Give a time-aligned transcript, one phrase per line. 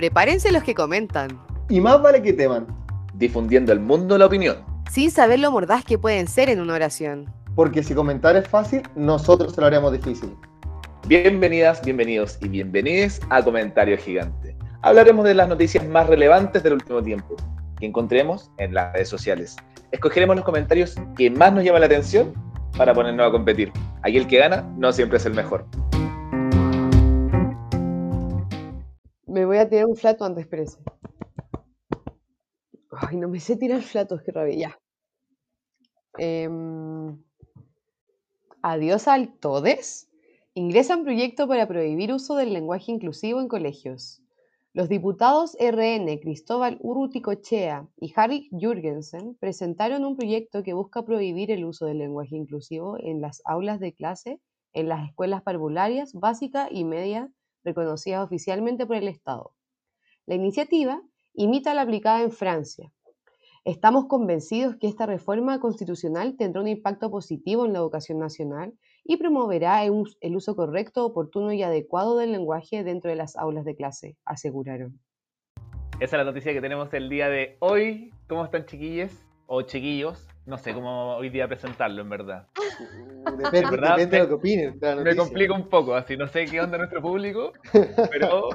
[0.00, 1.28] Prepárense los que comentan.
[1.68, 2.66] Y más vale que teman.
[3.12, 4.56] Difundiendo al mundo la opinión.
[4.90, 7.30] Sin saber lo mordaz que pueden ser en una oración.
[7.54, 10.34] Porque si comentar es fácil, nosotros se lo haremos difícil.
[11.06, 14.56] Bienvenidas, bienvenidos y bienvenides a Comentario Gigante.
[14.80, 17.36] Hablaremos de las noticias más relevantes del último tiempo
[17.78, 19.54] que encontremos en las redes sociales.
[19.92, 22.32] Escogeremos los comentarios que más nos llaman la atención
[22.74, 23.70] para ponernos a competir.
[24.02, 25.66] Aquí el que gana no siempre es el mejor.
[29.30, 30.78] Me voy a tirar un flato antes, espérese.
[32.90, 34.56] Ay, no me sé tirar flatos, qué rabia.
[34.58, 34.80] Ya.
[36.18, 37.16] Em,
[38.60, 40.10] adiós al todes.
[40.54, 44.20] Ingresa un proyecto para prohibir uso del lenguaje inclusivo en colegios.
[44.72, 51.64] Los diputados RN Cristóbal Urruticochea y Harry Jürgensen presentaron un proyecto que busca prohibir el
[51.64, 54.40] uso del lenguaje inclusivo en las aulas de clase
[54.72, 57.30] en las escuelas parvularias básica y media
[57.64, 59.52] reconocidas oficialmente por el Estado.
[60.26, 61.02] La iniciativa
[61.34, 62.92] imita la aplicada en Francia.
[63.64, 68.72] Estamos convencidos que esta reforma constitucional tendrá un impacto positivo en la educación nacional
[69.04, 73.76] y promoverá el uso correcto, oportuno y adecuado del lenguaje dentro de las aulas de
[73.76, 74.98] clase, aseguraron.
[76.00, 78.14] Esa es la noticia que tenemos el día de hoy.
[78.26, 79.12] ¿Cómo están chiquillos
[79.52, 80.28] o chiquillos?
[80.46, 82.46] No sé cómo hoy día presentarlo, en verdad.
[82.56, 84.80] Uh, depende, depende de lo que opinen.
[85.02, 87.52] Me complica un poco, así no sé qué onda nuestro público,
[88.10, 88.48] pero,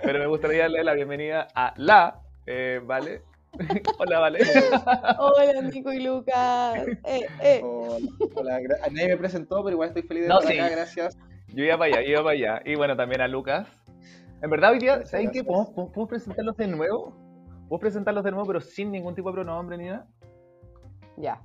[0.00, 3.22] pero me gustaría darle la bienvenida a la, eh, ¿vale?
[3.98, 4.38] Hola, Vale.
[5.18, 6.86] Hola, Nico y Lucas.
[7.04, 7.60] Eh, eh.
[8.34, 8.60] Hola,
[8.92, 11.18] nadie me presentó, pero igual estoy feliz de estar acá, gracias.
[11.48, 12.62] Yo iba para allá, yo iba para allá.
[12.64, 13.66] Y bueno, también a Lucas.
[14.40, 15.42] En verdad, hoy día, ¿saben qué?
[15.42, 17.12] ¿Podemos, presentarlos de nuevo?
[17.72, 20.06] ¿Puedo presentarlos de nuevo, pero sin ningún tipo de pronombre ni nada?
[21.16, 21.40] Ya.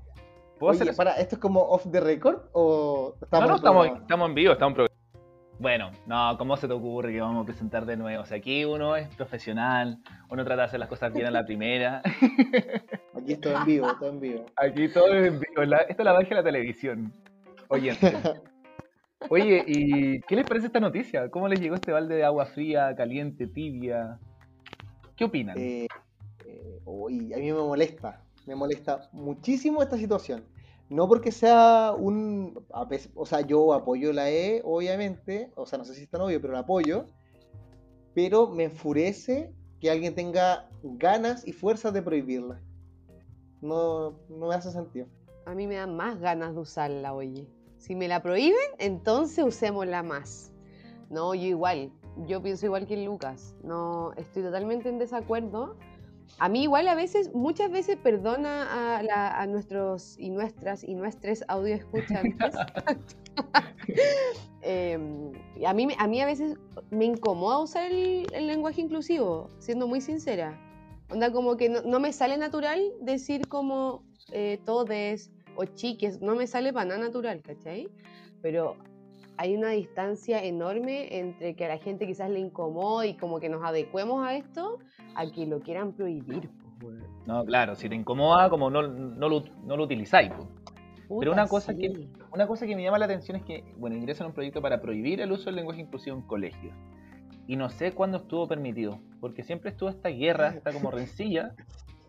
[0.59, 4.27] ¿Puedo Oye, para, ¿Esto es como off the record o estamos No, no, estamos, estamos
[4.27, 4.87] en vivo, estamos en
[5.57, 8.23] bueno, no, ¿cómo se te ocurre que vamos a presentar de nuevo?
[8.23, 11.45] O sea, aquí uno es profesional, uno trata de hacer las cosas bien a la
[11.45, 12.01] primera.
[13.15, 14.45] Aquí todo en vivo, todo en vivo.
[14.57, 15.63] Aquí todo en vivo.
[15.63, 17.13] esto es la magia de la televisión.
[17.69, 17.97] Oye,
[19.29, 21.31] oye, ¿y qué les parece esta noticia?
[21.31, 24.19] ¿Cómo les llegó este balde de agua fría, caliente, tibia?
[25.15, 25.57] ¿Qué opinan?
[25.57, 25.87] Eh,
[27.09, 30.43] eh, a mí me molesta, me molesta muchísimo esta situación.
[30.89, 32.65] No porque sea un.
[33.15, 35.51] O sea, yo apoyo la E, obviamente.
[35.55, 37.05] O sea, no sé si es tan obvio, pero la apoyo.
[38.13, 42.61] Pero me enfurece que alguien tenga ganas y fuerzas de prohibirla.
[43.61, 45.07] No, no me hace sentido.
[45.45, 47.47] A mí me dan más ganas de usarla, oye.
[47.77, 50.53] Si me la prohíben, entonces usémosla más.
[51.09, 51.91] No, yo igual.
[52.25, 53.55] Yo pienso igual que Lucas.
[53.63, 55.75] No, estoy totalmente en desacuerdo
[56.39, 61.75] a mí igual a veces, muchas veces perdona a, nuestros y nuestras y nuestros audio
[61.75, 62.55] escuchantes.
[64.61, 65.31] Em,
[65.65, 66.57] a, mí, a mí a veces
[66.89, 70.59] me incomoda usar el, lenguaje inclusivo, siendo muy sincera.
[71.09, 76.47] Onda como que no, me sale natural decir como eh, todes o chiques, no me
[76.47, 77.87] sale para nada natural, ¿cachai?
[78.41, 78.75] Pero
[79.37, 83.49] hay una distancia enorme entre que a la gente quizás le incomode y como que
[83.49, 84.79] nos adecuemos a esto,
[85.15, 86.49] a que lo quieran prohibir.
[87.25, 90.31] No, claro, si te incomoda, como no, no, lo, no lo utilizáis.
[91.19, 94.27] Pero una cosa, que, una cosa que me llama la atención es que, bueno, ingresan
[94.27, 96.73] un proyecto para prohibir el uso del lenguaje inclusivo en colegios.
[97.47, 101.53] Y no sé cuándo estuvo permitido, porque siempre estuvo esta guerra, esta como rencilla.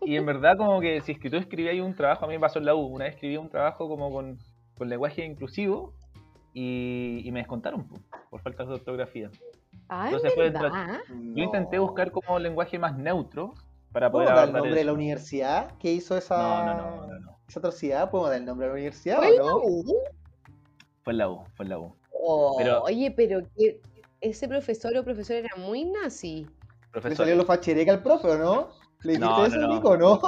[0.02, 2.40] Y en verdad, como que si es que tú escribías un trabajo, a mí me
[2.40, 4.38] pasó en la U, una vez escribí un trabajo como con,
[4.76, 5.92] con lenguaje inclusivo,
[6.60, 7.86] y, me descontaron
[8.30, 9.30] por falta de ortografía.
[9.88, 13.54] Ah, Entonces Yo intenté buscar como lenguaje más neutro
[13.92, 17.38] para poder ¿Puedo dar el nombre de la universidad que hizo esa, no, no, no,
[17.48, 18.10] esa atrocidad?
[18.10, 19.60] ¿Puedo dar el nombre de la universidad ¿Fue o no?
[21.04, 21.94] Fue en la U, fue en la U.
[22.12, 23.80] Oh, oye, pero que
[24.20, 26.46] ese profesor o profesora era muy nazi.
[26.90, 27.10] Profesor.
[27.10, 28.68] ¿Le salió lo fachereca al profe o no?
[29.02, 30.20] ¿Le dijiste eso, Nico, no?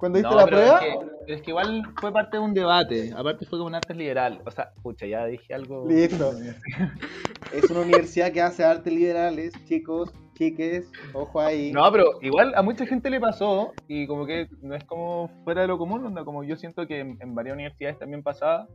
[0.00, 0.80] ¿Cuándo diste la prueba?
[1.26, 3.12] Es que, igual fue parte de un debate.
[3.14, 4.40] Aparte fue como un arte liberal.
[4.46, 5.86] O sea, pucha, ya dije algo.
[5.86, 6.32] Listo.
[7.54, 11.70] es una universidad que hace artes liberales, chicos, chiques, ojo ahí.
[11.70, 15.60] No, pero igual a mucha gente le pasó y como que no es como fuera
[15.60, 18.66] de lo común, onda, como yo siento que en, varias universidades también pasaba,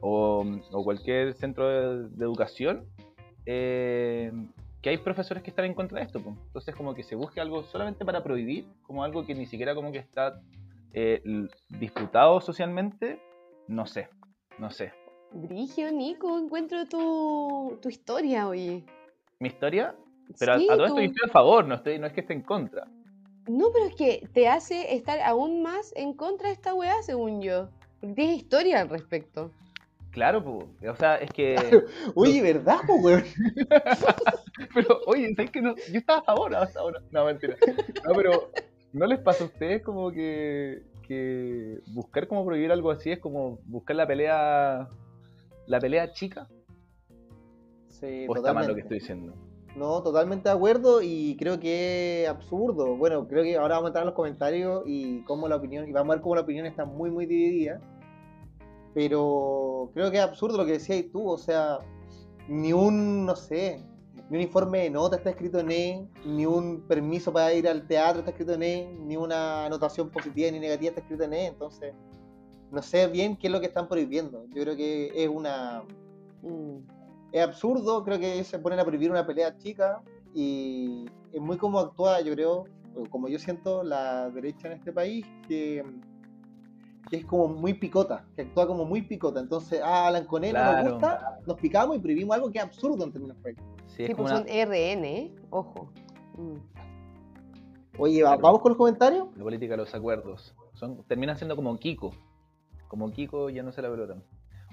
[0.00, 2.86] o, cualquier centro de, educación,
[3.44, 4.32] eh,
[4.82, 6.18] que hay profesores que están en contra de esto.
[6.18, 9.92] Entonces como que se busque algo solamente para prohibir, como algo que ni siquiera como
[9.92, 10.40] que está
[10.92, 11.22] eh,
[11.68, 13.20] disputado socialmente,
[13.68, 14.08] no sé,
[14.58, 14.92] no sé.
[15.32, 18.84] Brigio, Nico, encuentro tu, tu historia, oye.
[19.38, 19.94] ¿Mi historia?
[20.38, 22.42] Pero a, todo esto yo estoy a favor, no, estoy, no es que esté en
[22.42, 22.86] contra.
[23.48, 27.40] No, pero es que te hace estar aún más en contra de esta weá, según
[27.40, 27.68] yo.
[28.00, 29.52] Porque tienes historia al respecto.
[30.12, 30.90] Claro, pues.
[30.90, 31.56] O sea, es que.
[32.14, 33.34] Oye, ¿verdad, pues,
[34.74, 35.74] pero, oye, ¿sabes que no?
[35.90, 37.00] Yo estaba a favor hasta ahora.
[37.10, 37.56] No, mentira.
[38.06, 38.50] No, pero,
[38.92, 43.58] ¿no les pasa a ustedes como que, que buscar como prohibir algo así es como
[43.64, 44.88] buscar la pelea,
[45.66, 46.46] la pelea chica?
[47.88, 48.74] Sí, ¿O está mal lo totalmente.
[48.74, 49.34] que estoy diciendo?
[49.76, 52.96] No, totalmente de acuerdo y creo que es absurdo.
[52.96, 55.92] Bueno, creo que ahora vamos a entrar en los comentarios y cómo la opinión, y
[55.92, 57.80] vamos a ver cómo la opinión está muy, muy dividida.
[58.94, 61.78] Pero creo que es absurdo lo que decías tú, o sea,
[62.48, 63.82] ni un, no sé,
[64.28, 67.86] ni un informe de nota está escrito en E, ni un permiso para ir al
[67.86, 71.46] teatro está escrito en E, ni una anotación positiva ni negativa está escrito en E,
[71.46, 71.94] entonces
[72.70, 74.46] no sé bien qué es lo que están prohibiendo.
[74.54, 75.84] Yo creo que es una,
[76.42, 76.78] Mm.
[77.32, 80.02] es absurdo, creo que se ponen a prohibir una pelea chica
[80.34, 82.64] y es muy como actúa, yo creo,
[83.10, 85.84] como yo siento la derecha en este país, que,
[87.10, 89.40] que es como muy picota, que actúa como muy picota.
[89.40, 90.82] Entonces, ah, hablan con él, no Claro.
[90.84, 93.70] nos gusta, nos picamos y prohibimos algo que es absurdo en términos prácticos.
[93.88, 95.34] Sí, es Sí, como pues una, son RN, ¿eh?
[95.50, 95.92] Ojo.
[96.36, 96.56] Mm.
[97.98, 98.42] Oye, ¿va- Claro.
[98.42, 99.28] ¿vamos con los comentarios?
[99.36, 100.54] la política de los acuerdos.
[100.74, 102.12] Son, terminan siendo como Kiko.
[102.88, 104.16] Como Kiko ya no se la pelota.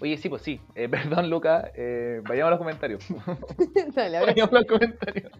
[0.02, 0.62] Oye, sí, pues sí.
[0.76, 0.88] Eh,
[1.20, 1.72] perdón, Luca.
[1.76, 3.04] eh, vayamos a los comentarios.
[3.96, 5.32] Dale, vayamos a los comentarios.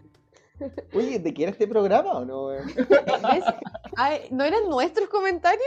[0.94, 2.50] Oye, ¿de qué era este programa o no?
[4.32, 5.64] ¿No eran nuestros comentarios?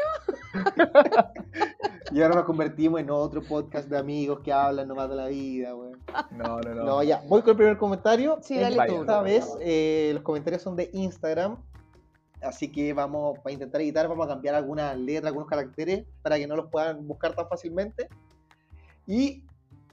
[2.12, 5.72] Y ahora nos convertimos en otro podcast de amigos que hablan nomás de la vida,
[5.72, 5.92] güey.
[6.32, 6.84] No, no, no.
[6.84, 8.38] No, ya, voy con el primer comentario.
[8.42, 9.00] Sí, dale tú.
[9.00, 11.56] Esta vez eh, los comentarios son de Instagram,
[12.42, 16.46] así que vamos, para intentar editar, vamos a cambiar algunas letras, algunos caracteres, para que
[16.46, 18.08] no los puedan buscar tan fácilmente.
[19.06, 19.44] Y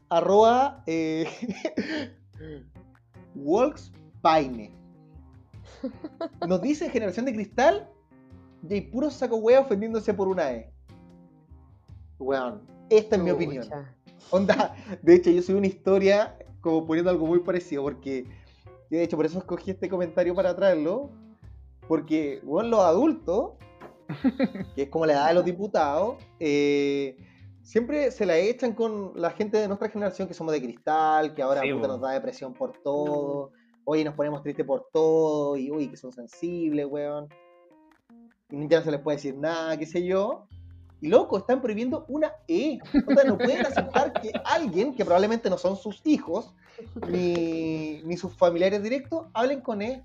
[0.10, 1.28] arroba eh,
[3.36, 4.79] Walkspaine.
[6.48, 7.90] Nos dice Generación de Cristal
[8.68, 10.72] y hay puro saco hueá ofendiéndose por una E.
[12.20, 13.66] Weón, esta es mi opinión.
[14.32, 18.26] Onda, de hecho, yo subí una historia como poniendo algo muy parecido, porque
[18.90, 21.12] de hecho, por eso escogí este comentario para traerlo,
[21.88, 23.52] porque, bueno, los adultos,
[24.76, 27.18] que es como la edad de los diputados, eh,
[27.62, 31.44] siempre se la echan con la gente de nuestra generación que somos de cristal, que
[31.44, 31.94] ahora Sí, puta, bo.
[31.94, 33.52] nos da depresión por todo,
[33.92, 37.28] hoy nos ponemos tristes por todo, y uy, que son sensibles, weón.
[38.52, 40.46] Y ya no se les puede decir nada, qué sé yo.
[41.02, 42.78] Y loco, están prohibiendo una E.
[43.08, 46.54] O sea, no pueden aceptar que alguien, que probablemente no son sus hijos,
[47.10, 50.04] ni, ni sus familiares directos, hablen con E.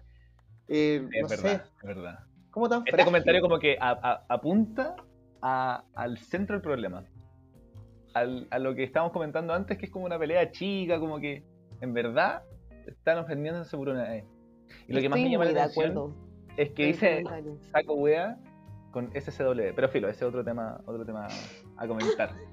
[0.69, 2.19] Eh, Es no verdad, sé, es verdad.
[2.51, 3.05] ¿cómo tan Este frágil?
[3.07, 4.97] comentario como que a- a- apunta
[5.43, 7.05] a- al centro del problema.
[8.15, 11.43] Al- a lo que estábamos comentando antes, que es como una pelea chica, como que
[11.81, 12.45] en verdad
[12.87, 14.25] están ofendiéndose por una E.
[14.89, 16.15] Y lo que más me llama la de atención acuerdo
[16.57, 17.23] es que dice
[17.73, 18.39] saco wea
[18.93, 19.75] con SCW.
[19.75, 21.29] Pero filo, ese es otro tema, otro tema
[21.77, 22.31] a comentar.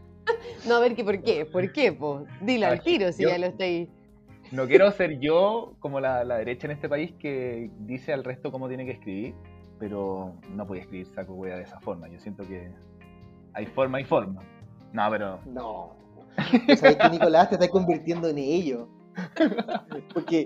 [0.68, 1.46] No, a ver, ¿qué, ¿por qué?
[1.46, 2.26] ¿Por qué, po?
[2.42, 3.90] Dilo al tiro si yo- ya lo estoy...
[4.52, 8.52] No quiero ser yo como la, la derecha en este país que dice al resto
[8.52, 9.34] cómo tiene que escribir,
[9.80, 12.08] pero no puede escribir saco wea de esa forma.
[12.08, 12.72] Yo siento que
[13.54, 14.44] hay forma y forma.
[14.94, 15.96] No, pero No.
[16.68, 18.88] Tú sabes que Nicolás te está convirtiendo en ello.
[20.14, 20.46] Porque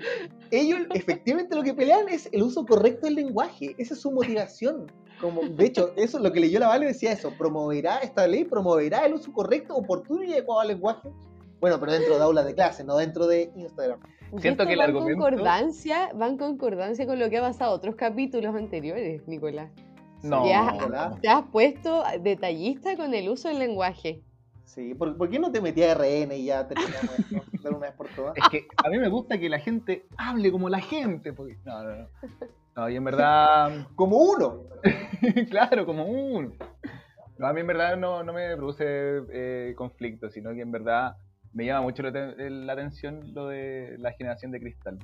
[0.52, 3.76] ellos efectivamente lo que pelean es el uso correcto del lenguaje.
[3.78, 4.92] Esa es su motivación.
[5.22, 7.32] Como, de hecho, eso lo que leyó la Vale decía eso.
[7.38, 11.10] Promoverá esta ley, promoverá el uso correcto, oportuno y adecuado al lenguaje.
[11.62, 14.00] Bueno, pero dentro de aulas de clase, no dentro de Instagram.
[14.40, 17.72] Siento que el va en argumento- concordancia, va en concordancia con lo que ha pasado
[17.74, 19.72] en otros capítulos anteriores, Nicolás.
[20.22, 20.46] no.
[20.48, 20.72] Ya.
[20.74, 21.22] Nicolás.
[21.22, 24.22] Te has puesto detallista con el uso del lenguaje.
[24.66, 27.92] Sí, ¿por, por qué no te metías a RN y ya terminamos de una vez
[27.94, 28.36] por todas?
[28.36, 31.34] Es que a mí me gusta que la gente hable como la gente.
[31.34, 31.58] Porque...
[31.64, 32.08] No, no, no.
[32.76, 34.64] No, y en verdad, Como uno.
[35.50, 36.52] claro, como uno.
[37.38, 38.86] No, a mí en verdad no, no me produce
[39.32, 41.18] eh, conflicto, sino que en verdad
[41.54, 45.00] me llama mucho la, la atención lo de la generación de cristal.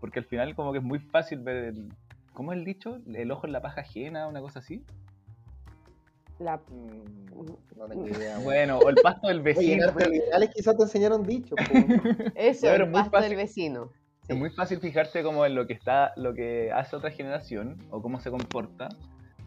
[0.00, 1.92] Porque al final como que es muy fácil ver el...
[2.32, 2.98] ¿Cómo es el dicho?
[3.06, 4.84] El ojo en la paja ajena, una cosa así.
[6.38, 6.56] La...
[6.56, 7.36] Mm,
[7.76, 8.34] no tengo idea.
[8.38, 8.44] güey.
[8.44, 9.86] Bueno, o el pasto del Oye, en vecino.
[9.88, 11.54] artes liberales quizás te enseñaron dicho.
[12.34, 13.28] Eso, el pasto fácil.
[13.30, 13.90] del vecino.
[14.28, 18.02] Es muy fácil fijarse como en lo que está, lo que hace otra generación o
[18.02, 18.88] cómo se comporta.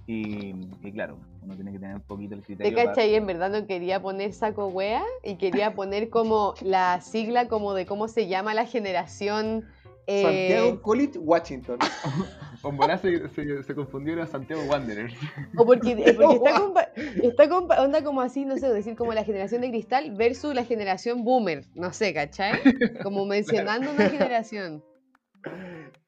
[0.07, 2.75] Y, y claro, uno tiene que tener un poquito el ¿Te criterio.
[2.75, 3.13] para- cachai?
[3.13, 7.85] En verdad no quería poner saco wea y quería poner como la sigla como de
[7.85, 9.67] cómo se llama la generación.
[10.07, 11.77] eh, Santiago College, Washington.
[12.61, 15.13] Con Bola se, se, se confundió era Santiago Wanderers.
[15.55, 19.13] O porque, eh, porque está, compa- está compa- onda como así, no sé, decir como
[19.13, 22.59] la generación de cristal versus la generación boomer, no sé, ¿cachai?
[23.01, 24.83] Como mencionando una generación.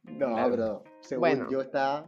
[0.03, 0.51] No, Claro.
[0.51, 1.47] pero según Bueno.
[1.49, 2.05] yo está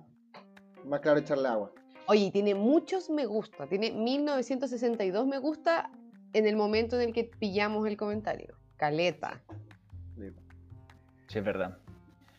[0.86, 1.72] más claro echarle agua.
[2.08, 5.90] Oye, tiene muchos me gusta, tiene 1962 me gusta
[6.34, 8.58] en el momento en el que pillamos el comentario.
[8.76, 9.42] Caleta.
[11.28, 11.78] Sí, es verdad.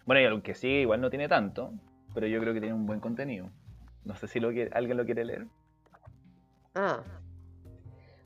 [0.04, 1.72] Bueno, y aunque sí, igual no tiene tanto,
[2.14, 3.50] pero yo creo que tiene un buen contenido.
[4.04, 5.46] No sé si alguien lo quiere leer.
[6.74, 7.02] Ah.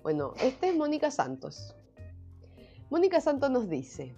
[0.02, 1.75] Bueno, este es Mónica Santos.
[2.90, 4.14] Mónica Santos nos dice,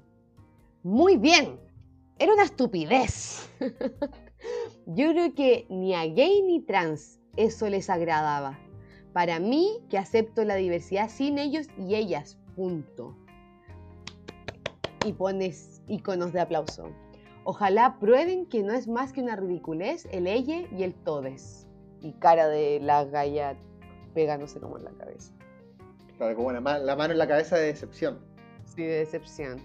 [0.83, 1.59] muy bien,
[2.19, 3.51] era una estupidez.
[4.87, 8.59] Yo creo que ni a gay ni trans eso les agradaba.
[9.13, 13.17] Para mí, que acepto la diversidad sin ellos y ellas, punto.
[15.05, 16.91] Y pones iconos de aplauso.
[17.51, 21.67] Ojalá prueben que no es más que una ridiculez el ella y el todes.
[22.01, 23.57] Y cara de la galla
[24.15, 25.33] pegándose como en la cabeza.
[26.17, 28.21] Claro, como la, ma- la mano en la cabeza de decepción.
[28.65, 29.61] Sí, de decepción.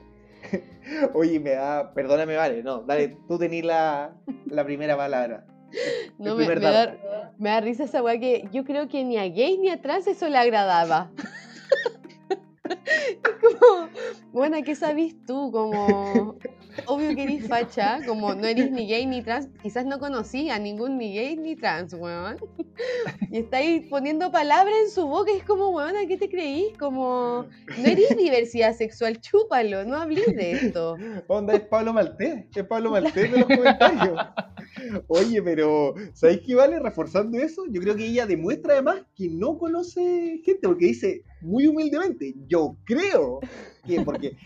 [1.13, 1.93] Oye, me da.
[1.93, 2.63] Perdóname, vale.
[2.63, 4.15] No, dale, tú tenés la,
[4.47, 5.45] la primera palabra.
[6.17, 6.97] No, me, me da,
[7.37, 10.07] me da risa esa weá que yo creo que ni a gay ni a trans
[10.07, 11.11] eso le agradaba.
[12.69, 13.89] es como,
[14.31, 15.51] bueno, ¿qué sabís tú?
[15.51, 16.37] Como,
[16.85, 20.59] obvio que eres facha, como no eres ni gay ni trans, quizás no conocí a
[20.59, 22.37] ningún ni gay ni trans, weón.
[23.31, 26.77] Y estáis poniendo palabras en su boca, es como, weón, ¿a qué te creís?
[26.77, 27.45] Como,
[27.77, 30.97] no eres diversidad sexual, chúpalo, no hablís de esto.
[31.27, 34.19] Onda es Pablo Maltés, es Pablo Maltés de los comentarios.
[35.07, 36.79] Oye, pero ¿sabéis qué vale?
[36.79, 41.67] Reforzando eso, yo creo que ella demuestra además que no conoce gente, porque dice muy
[41.67, 43.39] humildemente, yo creo
[43.85, 44.37] que, porque,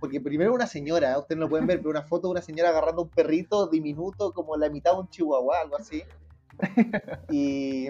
[0.00, 2.70] porque primero una señora, ustedes no lo pueden ver, pero una foto de una señora
[2.70, 6.02] agarrando un perrito diminuto como la mitad de un chihuahua, algo así.
[7.30, 7.88] Y,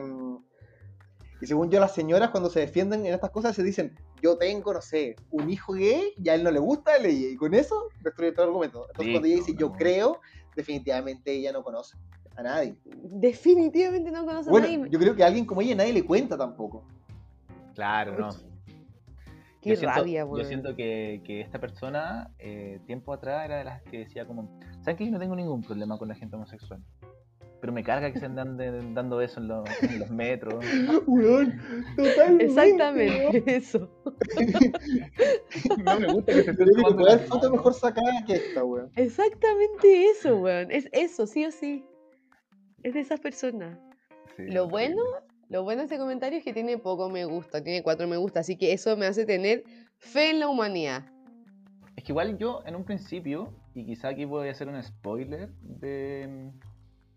[1.41, 4.73] y según yo, las señoras cuando se defienden en estas cosas se dicen, yo tengo,
[4.73, 6.99] no sé, un hijo gay y a él no le gusta.
[7.09, 8.87] Y con eso destruye todo el argumento.
[8.91, 9.77] Entonces cuando ella dice Listo, yo no.
[9.77, 10.21] creo,
[10.59, 11.97] definitivamente ella no conoce
[12.37, 12.77] a nadie.
[12.85, 14.91] Definitivamente no conoce a Bueno, nadie.
[14.91, 16.85] yo creo que a alguien como ella nadie le cuenta tampoco.
[17.75, 18.29] Claro, no.
[19.61, 20.47] Qué yo siento, rabia, yo weón.
[20.47, 24.49] siento que, que esta persona, eh, tiempo atrás, era de las que decía como,
[24.83, 26.81] ¿saben que yo no tengo ningún problema con la gente homosexual?
[27.61, 30.65] Pero me carga que se andan de- dando eso en, los- en los metros.
[31.07, 31.61] Weón,
[31.97, 32.45] totalmente.
[32.45, 33.91] Exactamente eso.
[35.85, 37.51] No me gusta que se tomando foto manos.
[37.53, 38.91] mejor sacada que esta, weón.
[38.97, 40.71] Exactamente eso, weón.
[40.71, 41.85] Es eso, sí o sí.
[42.83, 43.79] Es de esas personas.
[44.37, 45.03] Sí, Lo bueno,
[45.49, 48.41] lo bueno de este comentario es que tiene poco me gusta, tiene cuatro me gusta,
[48.41, 49.65] así que eso me hace tener
[49.99, 51.07] fe en la humanidad.
[51.97, 55.49] Es que igual yo en un principio, y quizá aquí voy a hacer un spoiler
[55.61, 56.53] de,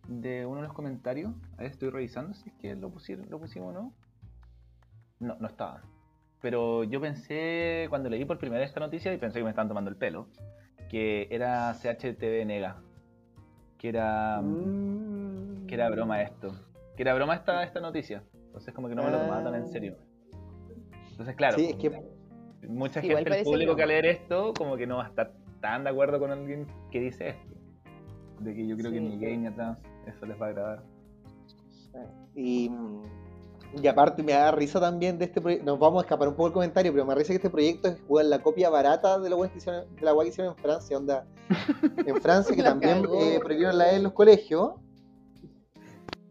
[0.07, 3.73] de uno de los comentarios, estoy revisando si es que lo, pusieron, lo pusimos o
[3.73, 3.93] no.
[5.19, 5.81] No, no estaba.
[6.41, 9.67] Pero yo pensé, cuando leí por primera vez esta noticia, y pensé que me estaban
[9.67, 10.27] tomando el pelo,
[10.89, 12.81] que era CHTV Nega.
[13.77, 15.67] Que era, Mm.
[15.67, 16.51] que era broma esto.
[16.95, 18.23] Que era broma esta, esta noticia.
[18.33, 19.95] Entonces como que no me lo tomaba tan en serio.
[21.11, 21.91] Entonces claro, Sí, es que
[22.67, 25.31] mucha gente, el parece público que al leer esto, como que no va a estar
[25.61, 27.55] tan de acuerdo con alguien que dice esto.
[28.43, 29.03] De que yo creo que Sí.
[29.03, 30.83] ni gay ni trans eso les va a agradar.
[32.35, 33.01] Y, mm,
[33.83, 35.65] y aparte me da risa también de este proyecto.
[35.65, 37.89] Nos vamos a escapar un poco del comentario, pero me da risa que este proyecto
[37.89, 40.61] es jugar la copia barata de la web que hicieron, de la que hicieron en
[40.61, 40.97] Francia.
[40.97, 41.25] Onda,
[42.05, 44.73] en Francia, que también eh, prohibieron la E en los colegios.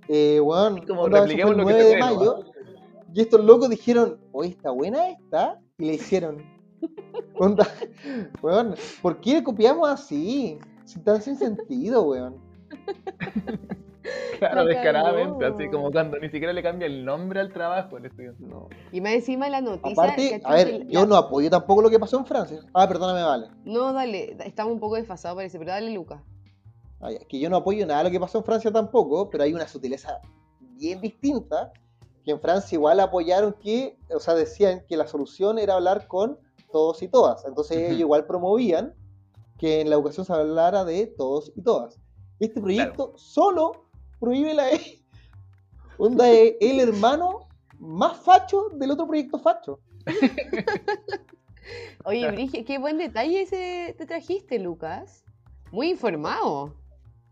[0.09, 2.45] Eh, weón, Y como onda, eso fue el lo que 9 de mayo.
[3.13, 5.59] Y estos locos dijeron, oye, está buena esta.
[5.79, 6.39] Y le hicieron.
[7.35, 7.67] Onda,
[8.43, 10.59] weón, ¿por qué copiamos así?
[10.85, 12.37] Si tan sin sentido, weón.
[14.39, 18.43] Claro, La descaradamente, así como cuando ni siquiera le cambia el nombre al trabajo estudiante.
[18.43, 18.69] No.
[18.91, 19.91] Y más encima la noticia.
[19.93, 22.61] Aparte, a ver, yo no apoyo tampoco lo que pasó en Francia.
[22.73, 23.49] Ah, perdóname, vale.
[23.67, 26.23] No, dale, da- estamos un poco desfasados parece, pero dale, Lucas.
[27.01, 29.45] Ah, ya, que yo no apoyo nada de lo que pasó en Francia tampoco, pero
[29.45, 30.19] hay una sutileza
[30.77, 31.71] bien distinta,
[32.25, 36.39] que en Francia igual apoyaron que, o sea, decían que la solución era hablar con
[36.73, 37.45] todos y todas.
[37.45, 38.95] Entonces ellos igual promovían
[39.61, 42.01] que en la educación se hablara de todos y todas.
[42.39, 43.85] Este proyecto solo
[44.19, 45.05] prohíbe la E.
[45.99, 47.49] Onda es el hermano
[47.79, 49.79] más facho del otro proyecto facho.
[52.07, 55.25] Oye, Brigio, qué buen detalle ese te trajiste, Lucas.
[55.71, 56.75] Muy informado.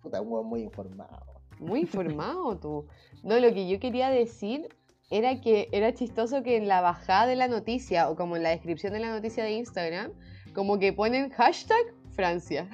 [0.03, 1.41] Puta, muy informado.
[1.59, 2.87] Muy informado tú.
[3.23, 4.69] No, lo que yo quería decir
[5.09, 8.51] era que era chistoso que en la bajada de la noticia o como en la
[8.51, 10.13] descripción de la noticia de Instagram,
[10.53, 12.69] como que ponen hashtag Francia.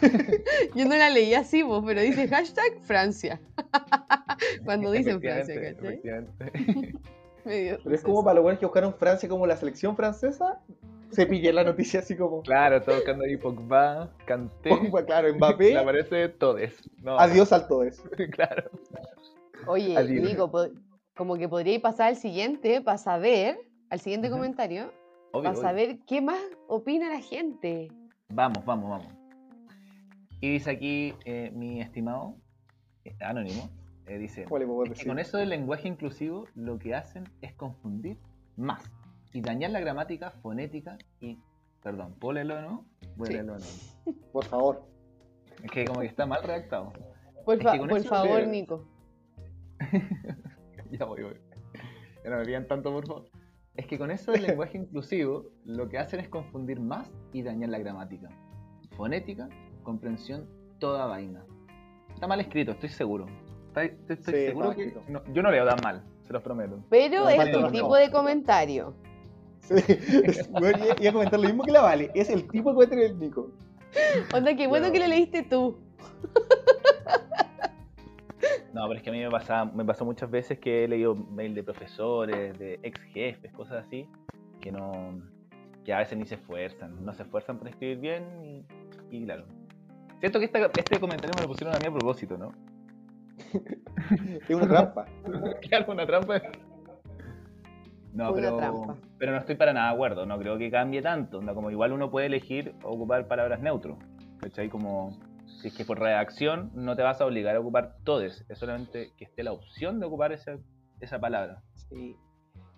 [0.74, 3.38] yo no la leí así, vos, pero dice hashtag Francia.
[4.64, 6.00] Cuando dicen Francia, ¿cachai?
[7.44, 10.62] Pero es como para los buenos que buscaron Francia como la selección francesa,
[11.10, 12.40] se pillé la noticia así como.
[12.40, 16.74] Claro, todo buscando ahí Pogba, Kanté, Pogba, claro, le Mbappé, aparece Todes.
[17.02, 18.02] No, adiós al todo eso.
[18.30, 18.70] claro.
[19.66, 20.24] Oye, Adiós.
[20.24, 20.50] Nico,
[21.14, 23.58] como que podría pasar al siguiente para saber,
[23.90, 24.90] al siguiente comentario,
[25.32, 25.60] Obvio, para obvio.
[25.60, 27.90] saber qué más opina la gente.
[28.30, 29.08] Vamos, vamos, vamos.
[30.40, 32.36] Y dice aquí eh, mi estimado
[33.04, 33.70] eh, anónimo,
[34.06, 37.24] eh, dice, ¿Cuál le puedo es que con eso del lenguaje inclusivo lo que hacen
[37.40, 38.18] es confundir
[38.56, 38.90] más
[39.32, 41.38] y dañar la gramática fonética y,
[41.82, 42.84] perdón, ¿puedo leerlo de nuevo?
[43.16, 43.46] Voy a Sí.
[43.46, 43.64] nuevo.
[44.32, 44.84] Por favor.
[45.62, 46.92] Es que como que está mal redactado.
[47.44, 48.86] Por, fa- por eso favor, Nico.
[50.90, 51.36] ya voy, voy.
[52.24, 53.24] Ya no me pidan tanto, por favor.
[53.76, 57.70] Es que con eso del lenguaje inclusivo, lo que hacen es confundir más y dañar
[57.70, 58.28] la gramática.
[58.96, 59.48] Fonética,
[59.82, 60.46] comprensión,
[60.78, 61.44] toda vaina.
[62.12, 63.26] Está mal escrito, estoy seguro.
[63.68, 64.84] Está- Estoy, estoy Sí, seguro que.
[64.86, 65.02] escrito.
[65.10, 66.78] no, yo no leo tan mal, se los prometo.
[66.88, 67.94] Pero No, es falta tu tipo no.
[67.96, 68.94] de comentario.
[69.58, 69.74] Sí,
[71.00, 72.10] iba- a comentar lo mismo que la Vale.
[72.14, 73.50] Es el tipo de comentario del Nico.
[74.32, 75.78] Onda, qué bueno que lo leíste tú.
[78.72, 81.14] No, pero es que a mí me, pasa, me pasó muchas veces que he leído
[81.14, 84.08] mail de profesores, de ex jefes, cosas así,
[84.60, 85.20] que no.
[85.84, 87.04] que a veces ni se esfuerzan.
[87.04, 88.66] No se esfuerzan por escribir bien y,
[89.16, 89.44] y claro.
[90.20, 92.52] Siento que esta- este comentario me lo pusieron a mí a propósito, ¿no?
[94.48, 95.06] Es una trampa.
[95.68, 96.40] Claro, una trampa.
[98.12, 98.96] No, Una pero, trampa.
[99.18, 100.24] pero no estoy para nada de acuerdo.
[100.26, 101.38] No creo que cambie tanto.
[101.38, 103.98] onda, como igual uno puede elegir ocupar palabras neutros.
[104.40, 104.68] ¿Cachai?
[104.68, 105.10] Como
[105.60, 108.44] si es que por redacción no te vas a obligar a ocupar todes.
[108.48, 110.58] Es solamente que esté la opción de ocupar esa,
[111.00, 111.62] esa palabra.
[111.74, 112.16] Sí.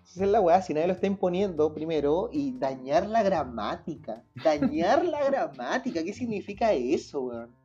[0.03, 4.23] Esa es la weá, si nadie lo está imponiendo primero y dañar la gramática.
[4.41, 7.55] Dañar la gramática, ¿qué significa eso, weón?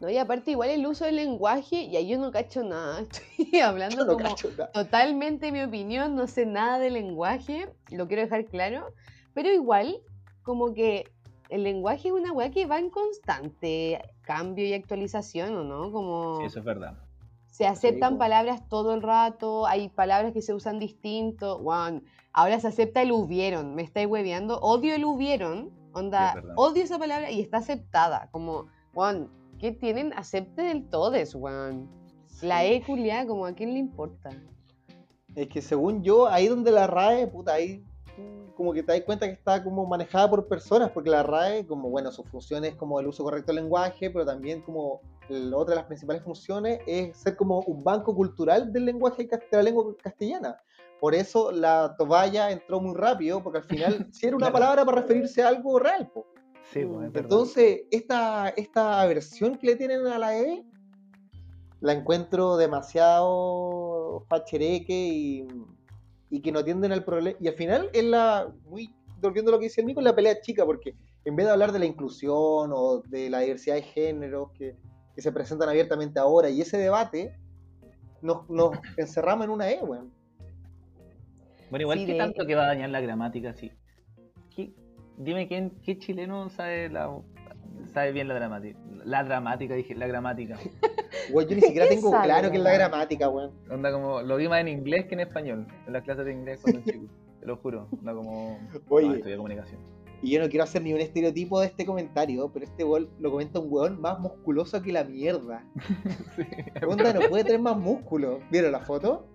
[0.00, 3.00] No, y aparte, igual el uso del lenguaje, y ahí yo no cacho nada.
[3.38, 4.34] Estoy hablando no como
[4.72, 8.94] totalmente mi opinión, no sé nada de lenguaje, lo quiero dejar claro.
[9.34, 10.00] Pero igual,
[10.42, 11.10] como que
[11.48, 15.90] el lenguaje es una weá que va en constante cambio y actualización, ¿o no?
[15.92, 16.94] Como Sí, eso es verdad.
[17.50, 21.58] se aceptan palabras todo el rato, hay palabras que se usan distinto.
[21.58, 24.58] Weón, ahora se acepta el hubieron, me estáis hueveando.
[24.60, 26.54] Odio el hubieron, onda, Sí, es verdad.
[26.56, 28.28] odio esa palabra y está aceptada.
[28.30, 30.12] Como, weón, ¿qué tienen?
[30.12, 31.88] Acepte del todes, weón.
[32.42, 34.30] La E culiada, como a quién le importa.
[35.34, 37.82] Es que según yo, ahí donde la RAE, puta, ahí
[38.58, 41.88] como que te das cuenta que está como manejada por personas, porque la RAE, como
[41.88, 45.74] bueno, su función es como el uso correcto del lenguaje, pero también como la otra
[45.74, 49.94] de las principales funciones es ser como un banco cultural del lenguaje de la lengua
[50.02, 50.56] castellana.
[51.00, 54.52] Por eso la toalla entró muy rápido, porque al final sí era una Claro.
[54.54, 56.10] palabra para referirse a algo real.
[56.12, 56.26] po.
[56.72, 57.14] Sí, pues.
[57.14, 60.64] Entonces, esta, esta aversión que le tienen a la E,
[61.80, 65.46] la encuentro demasiado fachereque y,
[66.30, 67.36] y que no atienden al problema.
[67.40, 70.14] Y al final es la, muy, volviendo a lo que dice el Nico, es la
[70.14, 73.82] pelea chica, porque en vez de hablar de la inclusión o de la diversidad de
[73.82, 74.76] géneros que,
[75.14, 77.36] que se presentan abiertamente ahora y ese debate,
[78.22, 80.12] nos, nos encerramos en una E, weón.
[81.70, 83.70] Bueno, igual Sí, que de- tanto que va a dañar la gramática, sí.
[84.54, 84.72] ¿Qué-
[85.18, 87.10] dime quién, qué chileno sabe la
[87.92, 88.78] sabe bien la dramática.
[89.04, 90.58] La dramática, dije, la gramática.
[91.32, 93.52] Weón, yo ni siquiera tengo Sabe, claro qué es la gramática, weón.
[93.70, 96.60] Onda como, lo vi más en inglés que en español, en las clases de inglés
[96.62, 97.06] cuando chico.
[97.40, 97.88] Te lo juro.
[97.92, 98.58] Onda como.
[98.88, 99.08] Oye.
[99.08, 99.80] No, estudié comunicación.
[100.20, 103.30] Y yo no quiero hacer ni un estereotipo de este comentario, pero este weón lo
[103.30, 105.64] comenta un weón más musculoso que la mierda.
[106.36, 106.42] sí,
[106.86, 108.40] Onda no puede tener más músculo.
[108.50, 109.26] ¿Vieron la foto?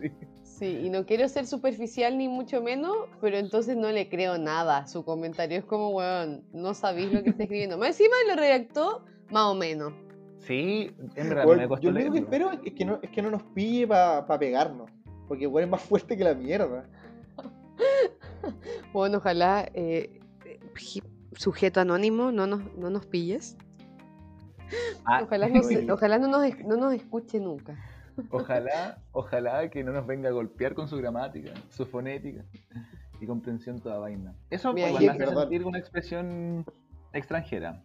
[0.00, 0.10] sí.
[0.58, 4.78] Sí, y no quiero ser superficial ni mucho menos, pero entonces no le creo nada
[4.78, 5.58] a su comentario.
[5.58, 7.76] Es como, weón, no sabéis lo que está escribiendo.
[7.76, 9.92] Más encima lo redactó más o menos.
[10.46, 13.10] Sí, en verdad Weón, me costó yo lo único que espero es que no, es
[13.10, 14.90] que no nos pille para pegarnos.
[15.28, 16.86] Porque weón es más fuerte que la mierda.
[18.92, 20.60] Bueno, ojalá, eh, eh,
[21.32, 23.56] sujeto anónimo, no nos, no nos pilles.
[25.04, 25.90] Ah, Ojalá, no, se- Oye.
[25.92, 27.76] ojalá no, nos, no nos escuche nunca.
[28.30, 32.44] Ojalá, ojalá que no nos venga a golpear con su gramática, su fonética
[33.20, 34.34] y comprensión toda vaina.
[34.50, 36.64] Eso Mira, igual yo- me hace sentir una expresión
[37.12, 37.82] extranjera.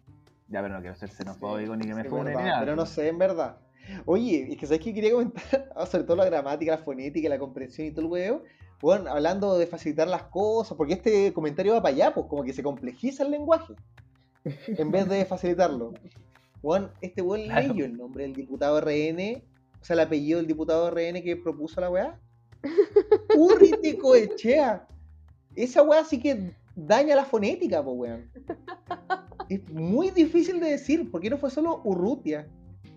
[0.50, 2.60] Ya, pero no quiero ser xenofóbico ni que me funen ni nada.
[2.60, 3.56] pero no sé, en verdad.
[4.04, 5.42] Oye, es que sabes que quería comentar,
[5.76, 8.42] Ah, sobre todo la gramática, la fonética, la comprensión y todo el huevo.
[8.82, 12.52] Bueno, hablando de facilitar las cosas, porque este comentario va para allá, pues como que
[12.52, 13.74] se complejiza el lenguaje
[14.66, 15.92] en vez de facilitarlo.
[16.62, 17.68] Bueno, este weón Claro.
[17.68, 19.42] leyó el nombre del diputado RN,
[19.80, 22.18] o sea, el apellido del diputado RN que propuso la weá.
[23.36, 24.86] Urriti Coechea.
[25.56, 28.30] Esa weá sí que daña la fonética, pues weón.
[29.50, 32.48] Es muy difícil de decir, porque no fue solo Urrutia.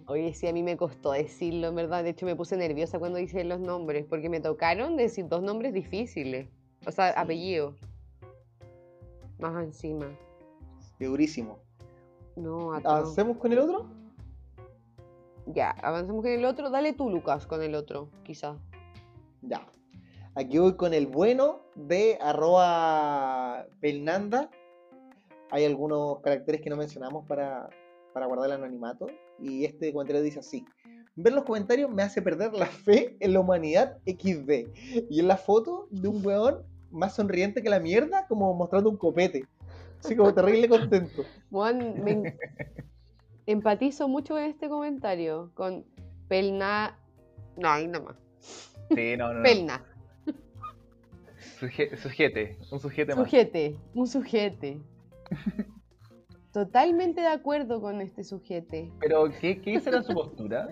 [0.05, 2.03] Oye, sí, a mí me costó decirlo, en verdad.
[2.03, 5.73] De hecho, me puse nerviosa cuando hice los nombres, porque me tocaron decir dos nombres
[5.73, 6.47] difíciles.
[6.85, 7.13] O sea, Sí.
[7.17, 7.75] apellido.
[9.39, 10.05] Más encima.
[10.99, 11.57] Es durísimo.
[12.35, 12.71] No.
[12.73, 13.87] ¿Avancemos con el otro?
[15.47, 16.69] Ya, avancemos con el otro.
[16.69, 18.57] Dale tú, Lucas, con el otro, quizá.
[19.41, 19.65] Ya.
[20.35, 24.51] Aquí voy con el bueno de arroba Pelnanda.
[25.53, 27.69] Hay algunos caracteres que no mencionamos para,
[28.11, 29.05] para guardar el anonimato.
[29.39, 30.65] Y este comentario dice así.
[31.15, 35.05] Ver los comentarios me hace perder la fe en la humanidad XD.
[35.11, 38.97] Y en la foto de un weón más sonriente que la mierda, como mostrando un
[38.97, 39.45] copete.
[39.99, 41.23] Así como terrible contento.
[41.51, 42.37] Juan, me en-
[43.45, 45.51] empatizo mucho con este comentario.
[45.53, 45.85] Con
[46.27, 46.97] Pelna.
[47.57, 48.15] No, ahí nomás.
[48.89, 49.35] Sí, no, no.
[49.35, 49.43] no.
[49.43, 49.85] Pelna.
[51.59, 53.25] Suje- sujete, un sujete más.
[53.25, 54.81] Sujete, un sujete.
[56.51, 58.91] Totalmente de acuerdo con este sujete.
[58.99, 60.69] Pero, ¿qué, ¿qué será su postura?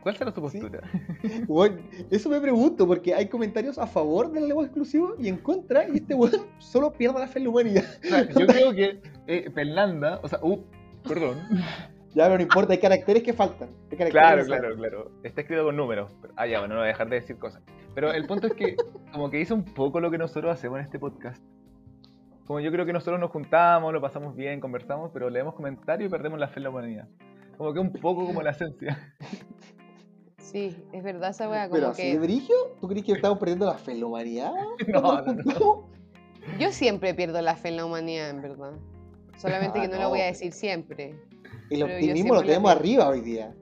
[0.00, 0.60] ¿Cuál será su Sí.
[0.60, 0.82] postura?
[1.48, 5.88] Weón, eso me pregunto, porque hay comentarios a favor del lenguaje exclusivo y en contra,
[5.88, 7.84] y este weón solo pierde la fe en la humanidad.
[8.04, 10.62] O sea, yo creo que eh, Fernanda, o sea, uh,
[11.02, 11.38] perdón.
[12.14, 13.68] Ya, pero no importa, hay caracteres que faltan.
[13.90, 14.58] caracteres Claro, que faltan.
[14.60, 15.10] claro, claro.
[15.24, 16.14] Está escrito con números.
[16.22, 17.62] Pero- ah, ya, bueno, no voy a dejar de decir cosas.
[17.94, 18.76] Pero el punto es que,
[19.12, 21.42] como que hizo un poco lo que nosotros hacemos en este podcast.
[22.46, 26.10] Como yo creo que nosotros nos juntamos, lo pasamos bien, conversamos, pero leemos comentarios y
[26.10, 27.08] perdemos la fe en la humanidad.
[27.58, 29.14] Como que un poco como la esencia.
[30.38, 31.68] Sí, es verdad esa weá.
[31.68, 34.06] Pero Como así de que brigio, ¿tú crees que estamos perdiendo la fe en la
[34.06, 34.52] humanidad?
[34.88, 35.88] No, ¿Cuando nos no, no.
[36.60, 38.72] yo siempre pierdo la fe en la humanidad, en verdad.
[39.38, 41.14] Solamente Ah, que no, lo voy a pero- decir siempre.
[41.70, 43.52] El Pero optimismo lo tenemos arriba hoy día.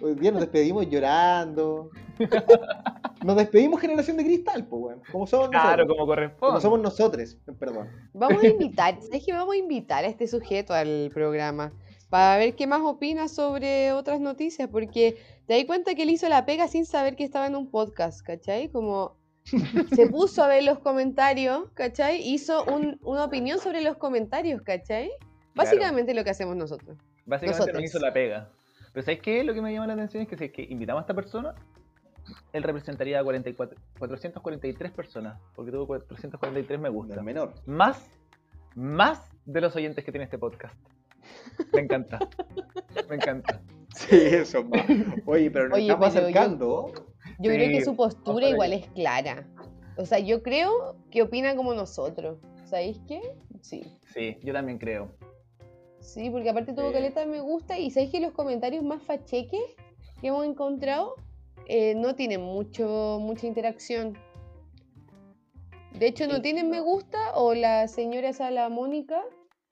[0.00, 1.90] Hoy día nos despedimos llorando.
[3.24, 5.02] Nos despedimos generación de cristal, pues, weón.
[5.10, 5.86] Como somos Claro, nosotros.
[5.88, 6.60] como Como corresponde.
[6.60, 7.88] somos nosotros, perdón.
[8.12, 9.32] Vamos a invitar, ¿sabes qué?
[9.32, 11.72] Vamos a invitar a este sujeto al programa
[12.10, 16.28] para ver qué más opina sobre otras noticias, porque te das cuenta que él hizo
[16.28, 18.68] la pega sin saber que estaba en un podcast, ¿cachai?
[18.68, 19.16] Como
[19.94, 22.20] se puso a ver los comentarios, ¿cachai?
[22.26, 25.10] Hizo un- una opinión sobre los comentarios, ¿cachai?
[25.54, 26.96] Básicamente lo que hacemos nosotros.
[27.26, 27.74] Básicamente nosotros.
[27.82, 28.50] nos hizo la pega.
[28.92, 29.42] Pero ¿sabes qué?
[29.42, 31.54] Lo que me llama la atención es que si es que invitamos a esta persona,
[32.52, 37.14] él representaría a 44, 443 personas, porque tuvo 443 me No gusta.
[37.16, 37.54] es menor.
[37.66, 38.10] Más,
[38.74, 40.74] más de los oyentes que tiene este podcast.
[41.72, 42.18] Me encanta.
[43.08, 43.60] Me encanta.
[43.94, 44.84] Sí, eso más.
[45.26, 46.92] Oye, pero nos Oye, estamos pero yo- acercando.
[47.38, 49.46] Yo creo que su postura igual es clara.
[49.96, 52.38] O sea, yo creo que opina como nosotros.
[52.64, 53.20] ¿Sabéis qué?
[53.60, 53.82] Sí.
[54.12, 55.12] Sí, yo también creo.
[56.00, 56.94] Sí, porque aparte tuvo Sí.
[56.94, 59.76] caleta me gusta y sabéis que los comentarios más facheques
[60.20, 61.14] que hemos encontrado
[61.66, 64.16] eh, no tienen mucho, mucha interacción.
[65.92, 69.22] De hecho, no tienen me gusta o la señora Sala Mónica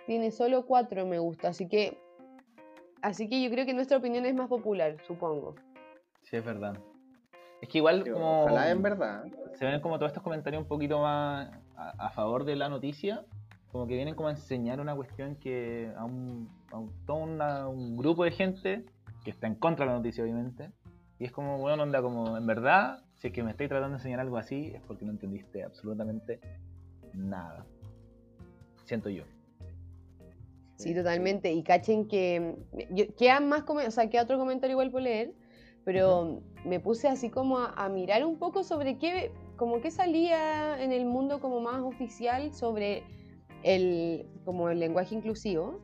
[0.06, 1.48] tiene solo cuatro me gusta.
[1.48, 1.98] Así que,
[3.02, 5.56] así que yo creo que nuestra opinión es más popular, supongo.
[6.22, 6.78] Sí, es verdad.
[7.60, 9.24] Es que igual como Ojalá en verdad.
[9.54, 13.24] se ven como todos estos comentarios un poquito más a, a favor de la noticia,
[13.70, 17.68] como que vienen como a enseñar una cuestión que a un, a un- todo una-
[17.68, 18.84] un grupo de gente
[19.24, 20.70] que está en contra de la noticia, obviamente,
[21.22, 23.98] y es como, bueno, onda, como, en verdad, si es que me estoy tratando de
[24.00, 26.40] enseñar algo así, es porque no entendiste absolutamente
[27.14, 27.64] nada.
[28.86, 29.22] Siento yo.
[30.74, 31.52] Sí, totalmente.
[31.52, 32.56] Y cachen que
[33.16, 35.32] quedan más o sea, queda otro comentario igual por leer,
[35.84, 40.82] pero me puse así como a, a mirar un poco sobre qué, como qué salía
[40.82, 43.04] en el mundo como más oficial sobre
[43.62, 45.78] el, como el lenguaje inclusivo.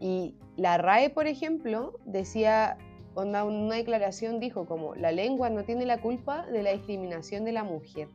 [0.00, 2.76] Y la RAE, por ejemplo, decía,
[3.14, 7.52] onda, una declaración dijo como, la lengua no tiene la culpa de la discriminación de
[7.52, 8.08] la mujer.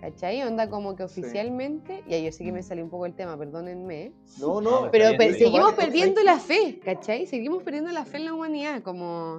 [0.00, 0.42] ¿Cachai?
[0.42, 1.20] Onda como que Sí.
[1.20, 4.90] oficialmente, ya yo sé que me salió un poco el tema, perdónenme, No, no.
[4.92, 5.34] pero bien, bien.
[5.34, 7.26] seguimos perdiendo la fe, ¿cachai?
[7.26, 9.38] Seguimos perdiendo la fe en la humanidad, como...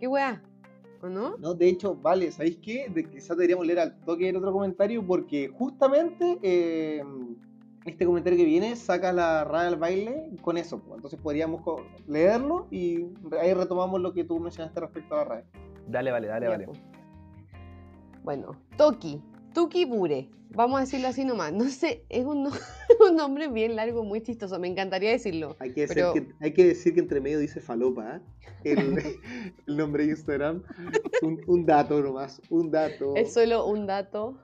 [0.00, 0.42] ¿Qué weá?
[1.00, 1.36] ¿O no?
[1.38, 2.88] No, de hecho, vale, ¿sabéis qué?
[2.92, 7.02] De, quizás deberíamos leer al toque el otro comentario porque justamente eh,
[7.84, 10.78] este comentario que viene saca la raya al baile con eso.
[10.80, 10.96] pues.
[10.96, 11.62] Entonces podríamos
[12.06, 13.06] leerlo y
[13.40, 15.44] ahí retomamos lo que tú mencionaste respecto a la raya.
[15.88, 16.68] Dale, vale, dale, vale.
[18.22, 19.20] Bueno, Toki,
[19.52, 21.52] Tuki Bure, vamos a decirlo así nomás.
[21.52, 22.50] No sé, es un, no-
[23.12, 25.56] un nombre bien largo, muy chistoso, me encantaría decirlo.
[25.60, 28.20] Hay que, decir Pero- que, hay que decir que entre medio dice falopa, ¿eh?
[28.64, 28.98] el,
[29.66, 30.62] el nombre de Instagram.
[31.22, 33.14] Un, un dato nomás, un dato.
[33.16, 34.38] Es solo un dato.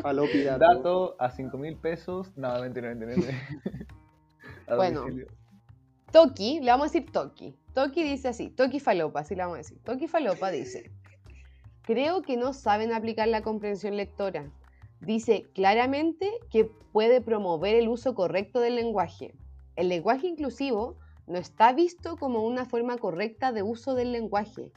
[0.00, 0.58] Falopi dato.
[0.60, 2.32] Dato a 5 mil pesos.
[2.36, 3.32] No, mentira, mentira,
[4.76, 5.06] Bueno.
[6.10, 7.56] Toki, le vamos a decir Toki.
[7.74, 9.78] Toki dice así, Toki Falopa, así le vamos a decir.
[9.82, 10.90] Toki Falopa dice,
[11.82, 14.50] creo que no saben aplicar la comprensión lectora.
[15.04, 19.34] Dice claramente que puede promover el uso correcto del lenguaje.
[19.74, 24.70] El lenguaje inclusivo no está visto como una forma correcta de uso del lenguaje.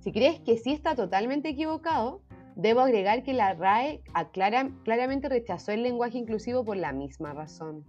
[0.00, 2.22] Si crees que sí está totalmente equivocado,
[2.56, 7.84] debo agregar que la RAE aclara- claramente rechazó el lenguaje inclusivo por la misma razón.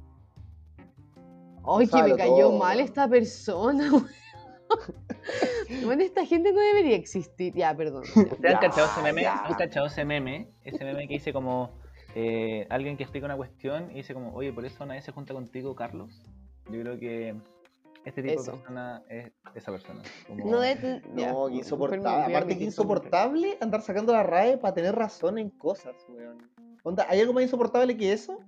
[1.65, 2.59] ¡Ay, que me cayó todo.
[2.59, 3.89] mal esta persona!
[3.93, 4.07] weón.
[5.85, 7.53] Bueno, esta gente no debería existir.
[7.55, 8.03] Ya, perdón.
[8.03, 9.25] ¿Ustedes han cachado ese meme?
[9.25, 10.49] ¿Han cachado ese meme?
[10.63, 11.78] Ese meme que dice como
[12.15, 15.33] eh, alguien que explica una cuestión y dice como, oye, por eso nadie se junta
[15.33, 16.23] contigo, Carlos.
[16.71, 17.35] Yo creo que
[18.05, 18.51] Este tipo Eso.
[18.51, 20.01] de persona es esa persona.
[20.25, 22.33] Como- No, ya, No, insoportable.
[22.33, 26.49] Aparte que insoportable andar sacando la RAE para tener razón en cosas, weón.
[26.83, 28.39] Onda, ¿hay algo más insoportable que eso?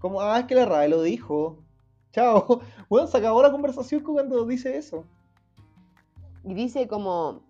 [0.00, 1.62] Como, ah, es que la RAE lo dijo.
[2.10, 2.60] Chao.
[2.90, 5.04] Weón, se acabó la conversación cuando dice eso.
[6.44, 7.40] Y dice como,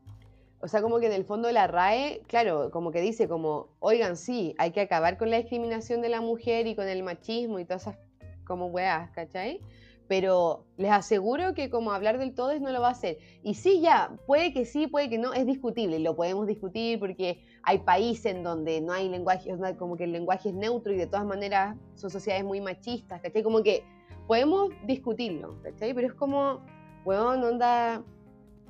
[0.63, 4.17] o sea, como que en el fondo la RAE, claro, como que dice como, oigan,
[4.17, 7.65] sí, hay que acabar con la discriminación de la mujer y con el machismo y
[7.65, 7.99] todas esas
[8.47, 9.61] como weas, ¿cachai?
[10.07, 13.19] Pero les aseguro que como hablar del todo no lo va a hacer.
[13.43, 17.43] Y sí, ya, puede que sí, puede que no, es discutible, lo podemos discutir porque
[17.65, 21.09] hay países en donde no hay lenguaje, como que el lenguaje es neutro y de
[21.09, 23.43] todas maneras son sociedades muy machistas, ¿cachai?
[23.43, 23.85] Como que
[24.29, 25.93] podemos discutirlo, ¿cachai?
[25.93, 26.61] Pero es como,
[27.05, 28.05] weón, onda,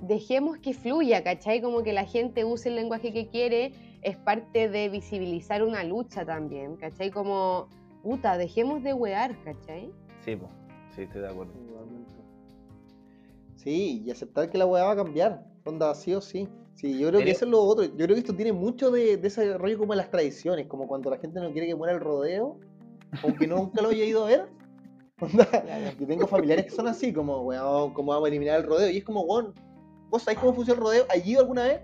[0.02, 1.62] dejemos que fluya, ¿cachai?
[1.62, 6.26] Como que la gente use el lenguaje que quiere, es parte de visibilizar una lucha
[6.26, 7.10] también, ¿cachai?
[7.10, 7.68] Como,
[8.02, 9.90] puta, dejemos de wear, ¿cachai?
[10.24, 10.48] Sí, po.
[10.94, 11.52] sí, estoy de acuerdo.
[13.56, 15.46] Sí, y aceptar que la weá va a cambiar.
[15.64, 16.48] Onda, sí o sí.
[16.74, 17.84] Sí, yo creo que eso es lo otro.
[17.84, 20.88] Yo creo que esto tiene mucho de, de ese rollo como de las tradiciones, como
[20.88, 22.58] cuando la gente no quiere que muera el rodeo,
[23.22, 24.48] aunque nunca lo haya ido a ver.
[25.20, 25.46] Onda,
[25.96, 28.90] yo tengo familiares que son así, como, weón, ¿cómo vamos a eliminar el rodeo?
[28.90, 29.54] Y es como, weón,
[30.12, 31.06] ¿vos sabés cómo funciona el rodeo?
[31.08, 31.80] ¿Has ido alguna vez?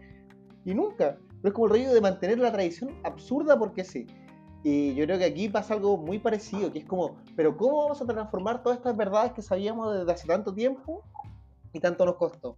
[0.64, 1.18] Y nunca.
[1.40, 4.06] Pero es como el rollo de mantener la tradición absurda porque sí.
[4.62, 8.02] Y yo creo que aquí pasa algo muy parecido, que es como, pero ¿cómo vamos
[8.02, 11.02] a transformar todas estas verdades que sabíamos desde hace tanto tiempo
[11.72, 12.56] y tanto nos costó?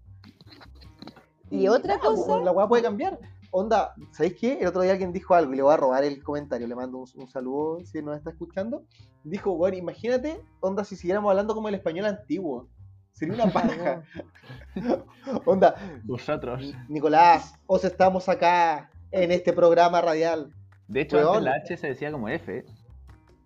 [1.51, 3.19] Y otra nada, cosa- La weá puede cambiar.
[3.53, 4.59] Onda, ¿sabéis qué?
[4.61, 6.67] El otro día alguien dijo algo y le voy a robar el comentario.
[6.67, 8.85] Le mando un, un saludo si nos está escuchando.
[9.25, 12.69] Dijo, bueno, imagínate, onda, si siguiéramos hablando como el español antiguo.
[13.13, 14.03] Sería una paja.
[15.45, 16.75] onda, Vosotros.
[16.89, 20.53] Nicolás, os estamos acá en este programa radial.
[20.89, 22.65] De hecho, antes la H se decía como F.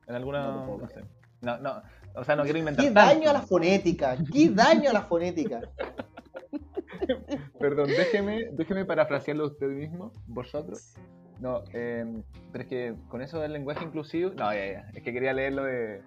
[0.07, 0.47] En alguna.
[0.47, 1.03] No No, sé.
[1.41, 1.83] No, no.
[2.15, 2.85] O sea, no quiero inventar.
[2.85, 3.15] ¡Qué tanto.
[3.15, 4.17] daño a la fonética!
[4.33, 5.61] ¡Qué daño a la fonética!
[7.59, 10.95] Perdón, déjeme, déjeme parafrasearlo usted mismo, vosotros.
[11.41, 12.05] No, eh,
[12.53, 14.31] pero es que con eso del lenguaje inclusivo.
[14.31, 14.89] No, ya, ya.
[14.95, 16.03] Es que quería leerlo de.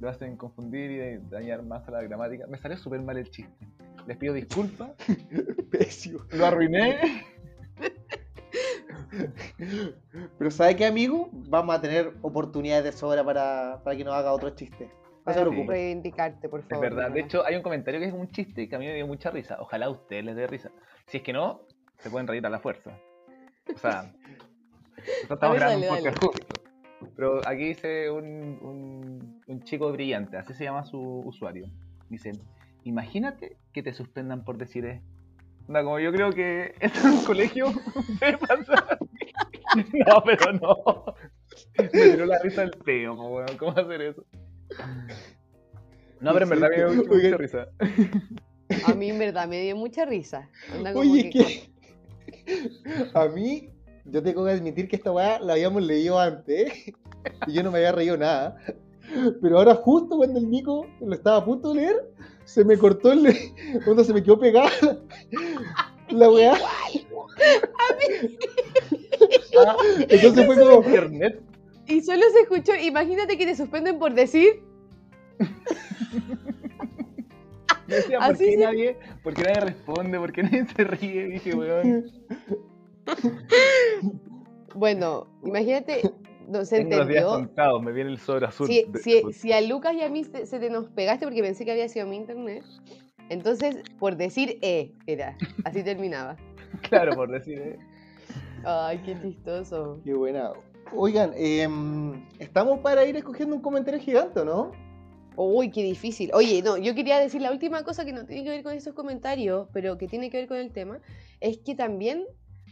[0.00, 2.46] Lo hacen confundir y de dañar más a la gramática.
[2.46, 3.66] Me salió súper mal el chiste.
[4.06, 4.90] Les pido disculpas.
[5.70, 6.20] Pésimo.
[6.32, 7.24] Lo arruiné.
[10.38, 11.28] Pero ¿sabe qué, amigo?
[11.32, 14.86] Vamos a tener oportunidades de sobra para, para que nos haga otro chiste.
[15.26, 15.72] No se Para preocupe.
[15.72, 16.84] reivindicarte, por Es favor.
[16.84, 17.10] verdad.
[17.10, 19.30] De hecho, hay un comentario que es un chiste que a mí me dio mucha
[19.30, 19.56] risa.
[19.60, 20.70] Ojalá a ustedes les dé risa.
[21.06, 21.62] Si es que no,
[21.98, 22.90] se pueden reír a la fuerza.
[23.74, 24.02] O sea,
[24.96, 26.46] nosotros estamos ver, grabando un podcast justo.
[27.16, 31.66] Pero aquí dice un, un, un chico brillante, así se llama su usuario.
[32.08, 32.32] Dice,
[32.84, 35.00] imagínate que te suspendan por decir es.
[35.66, 37.66] Onda, como yo creo que esto en un colegio
[38.18, 38.98] puede pasar.
[40.06, 40.76] No, pero no.
[41.76, 43.56] Me tiró la risa el peo, po, weón.
[43.58, 44.24] ¿Cómo hacer eso?
[46.20, 47.38] No, pero en verdad me dio mucha Oigan.
[47.40, 47.66] risa.
[48.86, 50.48] A mí en verdad me dio mucha risa.
[50.70, 51.68] Como Oye, que-
[52.44, 53.68] que a mí,
[54.04, 56.94] yo tengo que admitir que esta weá la habíamos leído antes ¿eh?
[57.48, 58.56] y yo no me había reído nada.
[59.40, 62.10] Pero ahora justo cuando el Nico lo estaba a punto de leer,
[62.44, 63.34] se me cortó el...
[63.84, 64.70] Cuando se me quedó pegada
[66.10, 66.54] la weá.
[69.66, 69.76] Ah,
[70.08, 70.86] Entonces fue como...
[70.86, 71.40] Internet.
[71.86, 74.62] Y solo se escuchó, imagínate que te suspenden por decir,
[77.86, 78.56] Yo decía, ¿por Así qué, sí.
[78.56, 80.18] nadie, ¿por qué nadie responde?
[80.18, 81.26] ¿Por qué nadie se ríe?
[81.26, 82.10] Dije, weón.
[84.74, 86.10] bueno, imagínate,
[86.48, 87.46] no se Tengo los días entendió.
[87.46, 88.66] contados, me viene el sobre azul.
[88.66, 91.42] Si, de- si- si a Lucas y a mí se, se te nos pegaste porque
[91.42, 92.62] pensé que había sido mi internet,
[93.28, 96.36] entonces por decir E era, así terminaba.
[96.88, 97.78] Claro, por decir, eh.
[98.64, 100.00] Ay, qué chistoso.
[100.04, 100.52] Qué buena.
[100.92, 104.72] Oigan, em, estamos para ir escogiendo un comentario gigante, ¿o ¿no?
[105.36, 106.30] Uy, qué difícil.
[106.34, 108.94] Oye, no, yo quería decir la última cosa que no tiene que ver con esos
[108.94, 111.00] comentarios, pero que tiene que ver con el tema,
[111.40, 112.24] es que también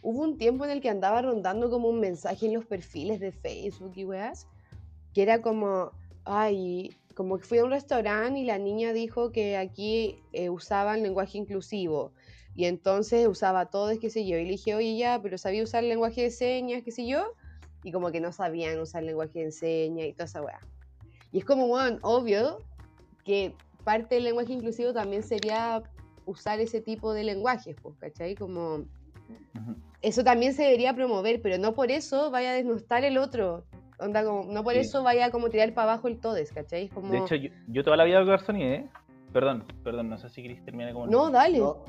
[0.02, 3.32] hubo un tiempo en el que andaba rondando como un mensaje en los perfiles de
[3.32, 4.48] Facebook y weas,
[5.14, 5.92] que era como,
[6.24, 11.02] ay, como que fui a un restaurante y la niña dijo que aquí eh, usaban
[11.02, 12.12] lenguaje inclusivo.
[12.54, 14.36] Y entonces usaba todo, qué sé yo.
[14.36, 17.24] Y le dije, oye, ya, pero sabía usar lenguaje de señas, qué sé yo.
[17.82, 20.60] Y como que no sabían usar lenguaje de señas y toda esa weá.
[21.30, 22.58] Y es como, bueno, obvio
[23.24, 25.82] que parte del lenguaje inclusivo también sería
[26.26, 28.36] usar ese tipo de lenguajes, pues, ¿cachai?
[28.36, 28.84] Como
[29.54, 29.91] Ujú.
[30.02, 33.64] Eso también se debería promover, pero no por eso vaya a desnostar el otro.
[33.98, 34.80] Onda, como, no por Sí.
[34.80, 36.88] eso vaya a como tirar para abajo el todes, ¿cachai?
[36.88, 37.12] Como...
[37.12, 38.88] De hecho, yo, yo toda la vida garzoneé, ¿eh?
[39.32, 41.06] Perdón, perdón, no sé si querés terminar como...
[41.06, 41.58] no, dale.
[41.58, 41.84] No.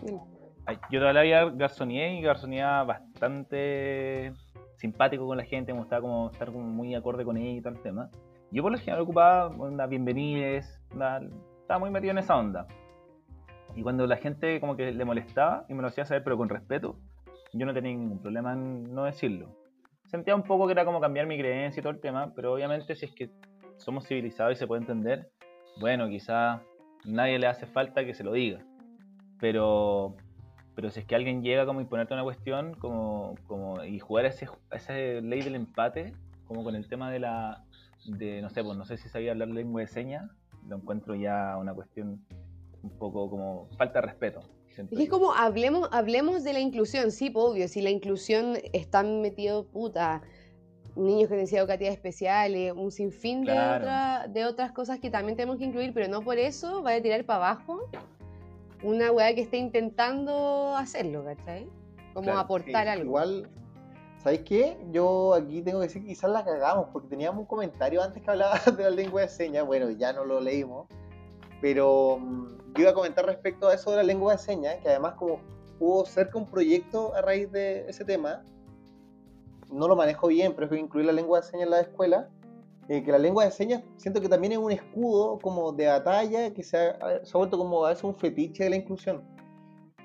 [0.65, 4.31] Ay, Yo toda la vida garzoneé y garzoneaba bastante
[4.77, 7.81] simpático con la gente, me gustaba como estar como muy acorde con ella y tal
[7.81, 8.09] tema.
[8.51, 11.21] Yo por lo general ocupaba onda bienvenides, onda,
[11.61, 12.67] estaba muy metido en esa onda.
[13.75, 16.47] Y cuando la gente como que le molestaba y me lo hacía saber, pero con
[16.47, 16.95] respeto,
[17.53, 19.55] yo no tenía ningún problema en no decirlo.
[20.07, 22.95] Sentía un poco que era como cambiar mi creencia y todo el tema, pero obviamente
[22.95, 23.29] si es que
[23.77, 25.31] somos civilizados y se puede entender,
[25.79, 26.61] bueno, quizá
[27.05, 28.59] nadie le hace falta que se lo diga.
[29.39, 30.15] Pero,
[30.75, 34.25] pero si es que alguien llega como a imponerte una cuestión como, como y jugar
[34.25, 36.13] ese, esa ley del empate,
[36.47, 37.63] como con el tema de la,
[38.05, 40.29] de, no sé, pues no sé si sabía hablar lengua de señas,
[40.67, 42.23] lo encuentro ya una cuestión
[42.81, 44.41] un poco como falta de respeto.
[44.91, 50.21] Es como hablemos, hablemos de la inclusión, sí, obvio, si la inclusión está metido puta,
[50.95, 53.53] niños con necesidades educativas especiales, un sinfín de,
[54.29, 57.25] de otras cosas que también tenemos que incluir, pero no por eso vaya a tirar
[57.25, 57.89] para abajo
[58.83, 61.67] una weá que esté intentando hacerlo, ¿cachai?
[62.13, 63.05] Como aportar algo.
[63.05, 63.49] Igual,
[64.17, 64.77] ¿sabes qué?
[64.91, 68.29] Yo aquí tengo que decir que quizás la cagamos, porque teníamos un comentario antes que
[68.29, 70.87] hablaba de la lengua de señas, bueno, ya no lo leímos,
[71.63, 74.89] pero mm, yo iba a comentar respecto a eso de la lengua de señas, que
[74.89, 75.39] además como
[75.79, 78.43] hubo cerca un proyecto a raíz de ese tema,
[79.71, 82.29] no lo manejo bien, pero es que incluir la lengua de señas en la escuela,
[82.89, 86.53] eh, que la lengua de señas siento que también es un escudo como de batalla
[86.53, 89.23] que se ha, se ha vuelto como a veces un fetiche de la inclusión.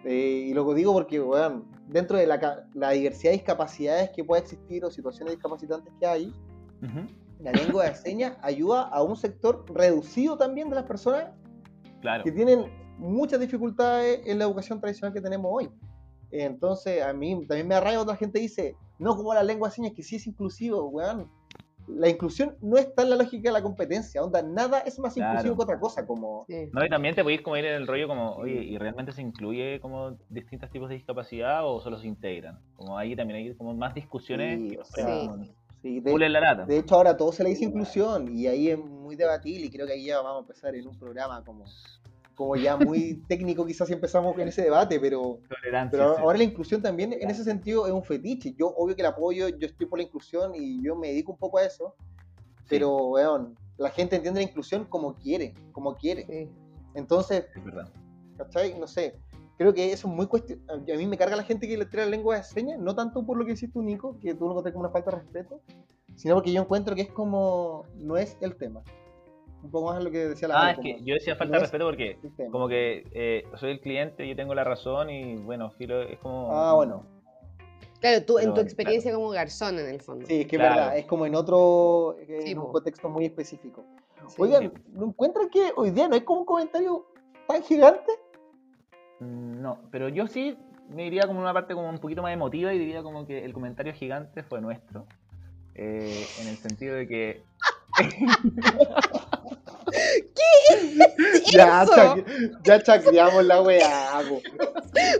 [0.05, 4.42] Eh, y lo digo porque, bueno, dentro de la, la, diversidad de discapacidades que puede
[4.42, 6.33] existir o situaciones discapacitantes que hay,
[7.40, 11.31] la lengua de señas ayuda a un sector reducido también de las personas
[12.25, 12.67] que tienen
[12.99, 15.71] muchas dificultades en la educación tradicional que tenemos hoy.
[16.31, 19.93] Entonces, a mí también me arraiga otra gente dice, no como la lengua de señas,
[19.95, 21.31] que sí es inclusivo, weón.
[21.87, 25.57] La inclusión no está en la lógica de la competencia, onda, nada es más inclusivo
[25.57, 26.45] que otra cosa, como...
[26.73, 29.23] No, y también te podéis como ir en el rollo como, oye, ¿y realmente se
[29.23, 32.59] incluye como distintos tipos de discapacidad o solo se integran?
[32.75, 34.77] Como ahí también hay como más discusiones.
[35.81, 36.67] Sí, de, la lata.
[36.67, 39.87] de, hecho ahora todo se le dice inclusión y ahí es muy debatible y creo
[39.87, 41.64] que ahí ya vamos a empezar en un programa como
[42.35, 45.40] como ya muy técnico quizás si empezamos en ese debate, pero,
[45.90, 48.55] pero ahora la inclusión también en ese sentido es un fetiche.
[48.57, 51.38] Yo obvio que la apoyo, yo estoy por la inclusión y yo me dedico un
[51.38, 51.97] poco a eso,
[52.68, 56.49] pero weón, la gente entiende la inclusión como quiere, como quiere.
[56.94, 57.47] Entonces,
[58.37, 58.79] ¿cachai?
[58.79, 59.18] No sé,
[59.57, 60.62] creo que eso es muy cuestión.
[60.68, 63.27] A mí me carga la gente que le trae la lengua de señas, no tanto
[63.27, 65.61] por lo que hiciste tú, Nico, que tú lo encontré como una falta de respeto,
[66.18, 68.83] sino porque yo encuentro que es como, no es el tema
[69.62, 71.85] un poco más lo que decía la Ah, es que yo decía falta de respeto
[71.85, 72.18] porque
[72.50, 76.52] como que eh, soy el cliente, yo tengo la razón y bueno, Filo es como...
[76.52, 77.04] Ah, bueno.
[78.00, 80.24] Claro, tú en tu experiencia como garzón en el fondo.
[80.26, 83.85] Sí, es que es verdad, es como en otro, en un contexto muy específico.
[84.37, 87.07] Oigan, ¿no encuentran que hoy día no hay como un comentario
[87.48, 88.12] tan gigante?
[89.18, 90.57] Mm, no, pero yo sí
[90.88, 93.52] me diría como una parte como un poquito más emotiva y diría como que el
[93.52, 95.07] comentario gigante fue nuestro.
[95.81, 97.43] Eh, en el sentido de que
[100.35, 102.17] ¿Qué es ya, eso?
[102.64, 104.23] ya chacreamos la weá.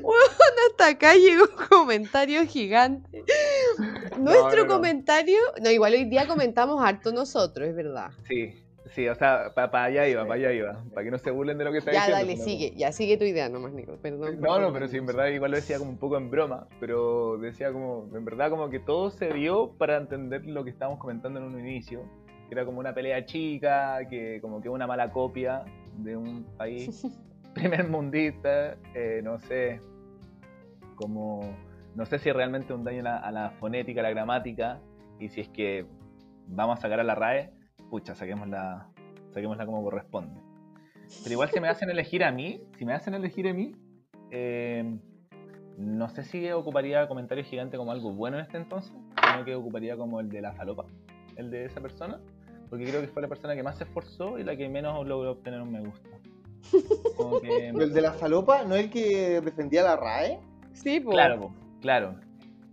[0.03, 0.25] Bueno,
[0.71, 3.25] hasta acá llegó un comentario gigante.
[4.19, 8.11] Nuestro comentario, no, igual hoy día comentamos harto nosotros, es verdad.
[8.27, 8.55] Sí,
[8.89, 11.65] sí, o sea, para allá iba, para allá iba, para que no se burlen de
[11.65, 12.13] lo que está diciendo.
[12.13, 14.41] Ya, dale, sigue, ya sigue tu idea nomás, Nico, perdón.
[14.41, 17.39] No, no, pero sí, en verdad igual lo decía como un poco en broma, pero
[17.39, 21.39] decía como, en verdad como que todo se dio para entender lo que estábamos comentando
[21.39, 22.03] en un inicio
[22.49, 25.65] que era como una pelea chica, que como que una mala copia
[25.99, 27.07] de un país
[27.55, 29.81] primer mundista, eh, no sé,
[30.95, 31.41] como,
[31.95, 34.81] no sé si realmente un daño a la, fonética, a la gramática,
[35.19, 35.87] y si es que
[36.47, 37.51] vamos a sacar a la RAE,
[37.91, 38.89] pucha, saquémosla,
[39.33, 40.41] saquémosla como corresponde.
[41.23, 43.73] Pero igual si me hacen elegir a mí, si me hacen elegir a mí,
[44.31, 44.99] eh,
[45.79, 49.97] no sé si ocuparía comentario gigante como algo bueno en este entonces, sino que ocuparía
[49.97, 50.87] como el de la falopa,
[51.37, 52.21] el de esa persona,
[52.69, 55.33] porque creo que fue la persona que más se esforzó y la que menos logró
[55.33, 56.09] obtener un me gusta.
[57.43, 60.41] ¿El de la falopa no es el que defendía la RAE?
[60.73, 61.15] Sí, pues.
[61.15, 62.17] Claro, claro.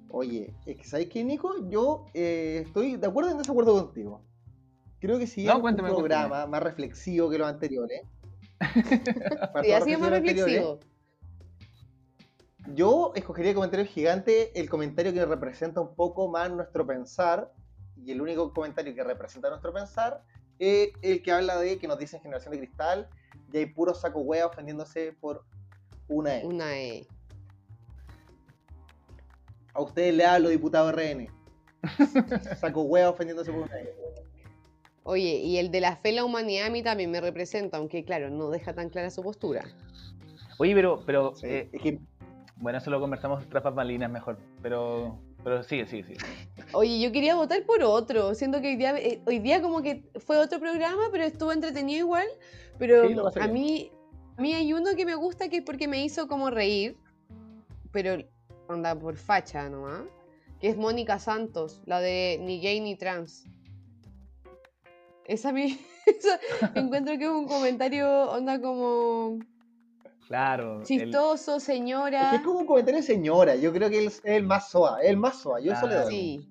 [0.10, 1.69] Oye, es que ¿sabes qué, Nico?
[1.69, 4.22] Yo eh, estoy de acuerdo en desacuerdo contigo.
[5.00, 8.02] Creo que si no, un programa más reflexivo que los anteriores.
[9.64, 10.80] sí, ha sido más reflexivo.
[12.74, 17.52] Yo escogería el comentario gigante, el comentario que representa un poco más nuestro pensar
[17.96, 20.24] y el único comentario que representa nuestro pensar
[20.58, 23.08] es el que habla de que nos dicen generación de cristal
[23.52, 25.43] y hay puro saco hueá ofendiéndose por
[26.08, 26.46] una E.
[26.46, 27.08] Una E.
[29.74, 31.28] A ustedes le hablo, diputado RN.
[32.60, 33.96] saco hueá ofendiéndose por una E.
[35.08, 38.03] Oye, y el de la fe en la humanidad a mí también me representa, aunque
[38.03, 39.64] claro, no deja tan clara su postura.
[40.58, 41.70] Oye, pero, pero eh,
[42.56, 46.20] bueno, eso lo conversamos tras malinas mejor, pero pero sigue, sigue, sigue.
[46.74, 48.34] Oye, yo quería votar por otro.
[48.34, 51.99] Siento que hoy día, eh, hoy día como que fue otro programa, pero estuvo entretenido
[51.99, 52.26] igual.
[52.80, 53.91] Pero a mí,
[54.38, 56.97] A mí hay uno que me gusta que es porque me hizo como reír,
[57.91, 58.18] pero
[58.68, 60.01] anda por facha nomás.
[60.60, 63.45] Que es Mónica Santos, la de Ni gay ni trans.
[65.28, 65.65] Esa me
[66.05, 66.39] esa
[66.76, 69.39] encuentro que es un comentario onda como
[70.28, 70.80] Claro.
[70.80, 72.30] el- chistoso, Es señora.
[72.32, 73.55] que es como un comentario de señora.
[73.55, 74.99] Yo creo que él es el más soa.
[75.01, 75.59] Es el más soa.
[75.59, 76.05] Yo eso le Claro.
[76.05, 76.13] doy.
[76.15, 76.49] Sí,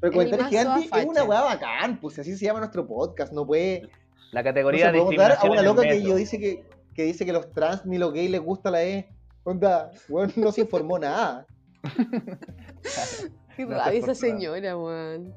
[0.00, 2.00] Pero el el comentario gigante es una weá bacán.
[2.00, 3.32] Pues así se llama nuestro podcast.
[3.32, 3.88] No puede.
[4.32, 6.64] la No categoría se de dar a una el loca que yo dice que,
[6.94, 9.08] que dice que los trans ni los gays les gusta la E.
[9.44, 11.46] Onda, weón, no se informó nada.
[13.56, 15.32] qué No rabia esa señora, weón.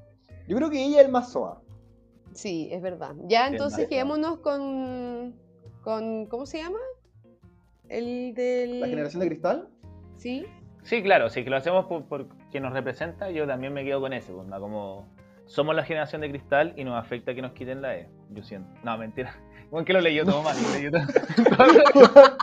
[0.47, 1.61] Yo creo que ella es el más soa.
[2.38, 3.15] Sí, es verdad.
[3.23, 5.33] Ya, entonces quedémonos con,
[5.81, 6.27] con.
[6.27, 6.77] ¿Cómo se llama?
[7.89, 8.79] El del.
[8.79, 9.67] La generación de cristal.
[10.15, 10.45] Sí.
[10.83, 13.99] Sí, claro, si que lo hacemos por, por quien nos representa, yo también me quedo
[13.99, 15.07] con ese, pues, onda, como
[15.47, 18.69] somos la generación de cristal y nos afecta que nos quiten la E, yo siento.
[18.83, 19.35] No, mentira.
[19.69, 22.38] Bueno, que lo leí yo todo mal, lo todo-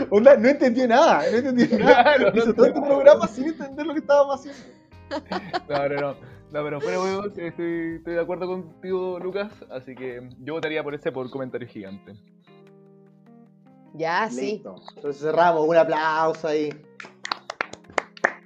[0.10, 1.22] Onda, no entendió nada.
[1.30, 2.02] No entendió nada.
[2.16, 4.60] Claro, no Hizo todo este programa sin entender lo que estábamos haciendo.
[5.68, 6.39] No, no, no.
[6.52, 10.94] No, pero fuera huevos, estoy, estoy de acuerdo contigo, Lucas, así que yo votaría por
[10.94, 12.14] ese por comentario gigante.
[13.94, 14.52] Ya, sí.
[14.52, 14.76] Listo.
[14.96, 15.66] Entonces cerramos.
[15.68, 16.70] Un aplauso ahí.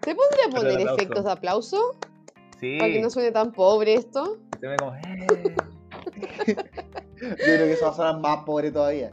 [0.02, 0.94] ¿Se podría poner aplauso.
[0.96, 1.96] efectos de aplauso?
[2.60, 4.38] Sí, Para que no suene tan pobre esto.
[4.60, 4.94] se ve como...
[4.96, 5.26] eh.
[7.20, 9.12] Yo creo que eso va a sonar más pobre todavía.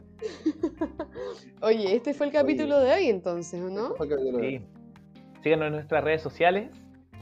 [1.62, 3.94] Oye, este fue el capítulo de hoy entonces, ¿o no?
[3.94, 4.58] Fue el capítulo de hoy.
[4.58, 4.64] Sí.
[5.42, 6.70] Síganos en nuestras redes sociales.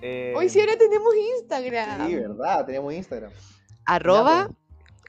[0.02, 2.06] Eh, Hoy sí ahora tenemos Instagram.
[2.08, 3.32] Sí, verdad, tenemos Instagram.
[3.86, 4.48] Arroba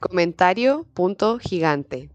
[0.00, 2.10] comentario punto gigante.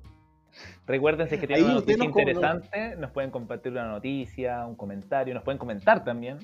[0.85, 4.65] Recuerden si es que Ahí tienen una noticia nos interesante, nos pueden compartir una noticia,
[4.65, 6.37] un comentario, nos pueden comentar también.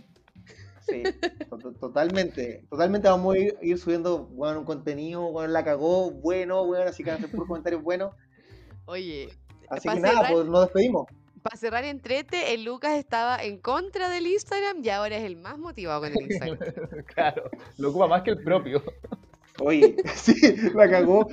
[0.81, 1.01] Sí,
[1.49, 2.65] to- to- totalmente.
[2.69, 7.03] Totalmente vamos a ir, ir subiendo bueno, un contenido, bueno, la cagó, bueno, bueno, así
[7.03, 8.13] que van a hacer puros comentarios buenos.
[8.85, 9.29] Oye,
[9.69, 11.07] Así que nada, cerrar- pues nos despedimos.
[11.43, 15.57] Para cerrar entrete, el Lucas estaba en contra del Instagram y ahora es el más
[15.57, 16.57] motivado con el Instagram.
[17.13, 18.81] claro, lo ocupa más que el propio.
[19.59, 20.33] Oye, sí,
[20.73, 21.27] la cagó.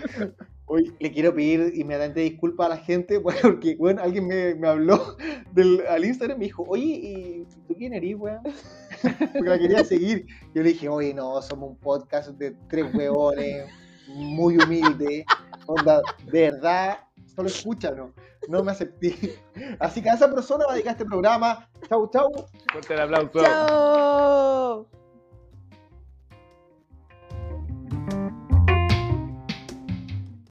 [0.66, 5.16] Hoy le quiero pedir inmediatamente disculpas a la gente porque, bueno, alguien me, me habló
[5.52, 8.42] del, al Instagram y me dijo, oye, ¿y tú quién eres, weón?
[8.42, 10.26] Porque la quería seguir.
[10.54, 13.68] Yo le dije, oye, no, somos un podcast de tres huevones,
[14.08, 15.24] muy humilde.
[15.66, 16.98] Onda, de verdad,
[17.34, 18.10] solo escúchanos.
[18.48, 19.42] No me acepté.
[19.80, 21.68] Así que a esa persona va a dedicar este programa.
[21.88, 22.46] Chau, chau.
[22.72, 23.40] Fuerte el aplauso.
[23.40, 24.99] ¡Chao!